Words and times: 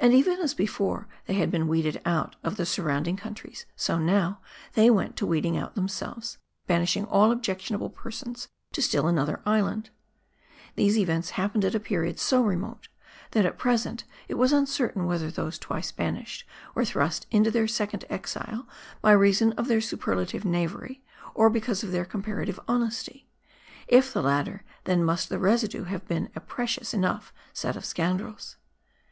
And 0.00 0.12
even 0.12 0.40
as 0.40 0.54
before 0.54 1.06
they 1.26 1.34
had 1.34 1.48
been 1.48 1.68
weeded 1.68 2.02
out 2.04 2.34
of 2.42 2.56
the 2.56 2.66
surrounding 2.66 3.16
countries; 3.16 3.64
so 3.76 3.96
now, 3.96 4.40
they 4.72 4.90
went 4.90 5.14
to 5.18 5.24
weeding 5.24 5.56
out 5.56 5.76
themselves; 5.76 6.38
banishing 6.66 7.04
all 7.04 7.30
objectionable 7.30 7.88
persons 7.88 8.48
to 8.72 8.82
still 8.82 9.06
another 9.06 9.40
island. 9.46 9.90
312 10.74 10.76
MARDI. 10.76 10.82
These 10.82 10.98
events 10.98 11.30
happened 11.38 11.64
at 11.64 11.76
a 11.76 11.78
period 11.78 12.18
so 12.18 12.42
remote, 12.42 12.88
that 13.30 13.46
at 13.46 13.56
pre 13.56 13.76
sent 13.76 14.02
it 14.26 14.34
was 14.34 14.50
uncertain 14.52 15.06
whether 15.06 15.30
those 15.30 15.60
twice 15.60 15.92
banished, 15.92 16.44
were 16.74 16.84
thrust 16.84 17.28
into 17.30 17.52
their 17.52 17.68
second 17.68 18.04
exile 18.10 18.66
by 19.00 19.12
reason 19.12 19.52
of 19.52 19.68
their 19.68 19.80
superlative 19.80 20.44
knavery, 20.44 21.04
or 21.36 21.48
because 21.48 21.84
of 21.84 21.92
their 21.92 22.04
comparative 22.04 22.58
honesty. 22.66 23.28
If 23.86 24.12
the 24.12 24.22
latter, 24.24 24.64
then 24.86 25.04
must 25.04 25.28
the 25.28 25.38
residue 25.38 25.84
have 25.84 26.04
been 26.08 26.30
a 26.34 26.40
precious 26.40 26.92
enough 26.92 27.32
set 27.52 27.76
of 27.76 27.84
scoundrels. 27.84 28.56